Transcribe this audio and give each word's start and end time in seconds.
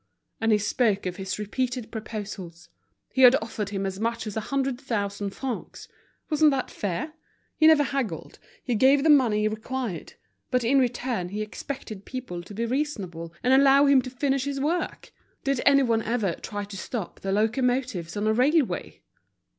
And 0.39 0.51
he 0.51 0.57
spoke 0.57 1.05
of 1.05 1.17
his 1.17 1.37
repeated 1.37 1.91
proposals; 1.91 2.69
he 3.13 3.21
had 3.21 3.35
offered 3.39 3.69
him 3.69 3.85
as 3.85 3.99
much 3.99 4.25
as 4.25 4.35
a 4.35 4.39
hundred 4.49 4.81
thousand 4.81 5.29
francs. 5.29 5.87
Wasn't 6.27 6.49
that 6.49 6.71
fair? 6.71 7.13
He 7.55 7.67
never 7.67 7.83
haggled, 7.83 8.39
he 8.63 8.73
gave 8.73 9.03
the 9.03 9.11
money 9.11 9.47
required; 9.47 10.13
but 10.49 10.63
in 10.63 10.79
return 10.79 11.29
he 11.29 11.43
expected 11.43 12.03
people 12.03 12.41
to 12.41 12.53
be 12.55 12.65
reasonable, 12.65 13.31
and 13.43 13.53
allow 13.53 13.85
him 13.85 14.01
to 14.01 14.09
finish 14.09 14.45
his 14.45 14.59
work! 14.59 15.11
Did 15.43 15.61
anyone 15.67 16.01
ever 16.01 16.33
try 16.33 16.63
to 16.63 16.77
stop 16.77 17.19
the 17.19 17.31
locomotives 17.31 18.17
on 18.17 18.25
a 18.25 18.33
railway? 18.33 19.03